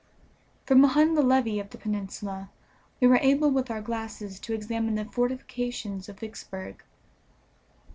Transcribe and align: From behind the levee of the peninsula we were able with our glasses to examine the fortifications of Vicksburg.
From 0.65 0.81
behind 0.81 1.15
the 1.15 1.21
levee 1.21 1.59
of 1.59 1.69
the 1.69 1.77
peninsula 1.77 2.49
we 2.99 3.05
were 3.05 3.19
able 3.21 3.51
with 3.51 3.69
our 3.69 3.81
glasses 3.83 4.39
to 4.39 4.51
examine 4.51 4.95
the 4.95 5.05
fortifications 5.05 6.09
of 6.09 6.19
Vicksburg. 6.21 6.81